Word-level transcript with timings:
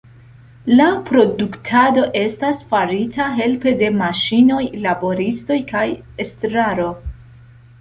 La 0.77 0.85
produktado 1.09 2.05
estas 2.21 2.63
farita 2.71 3.27
helpe 3.41 3.75
de 3.83 3.91
maŝinoj, 4.01 4.63
laboristoj 4.87 5.59
kaj 5.71 5.85
estraro. 6.27 6.91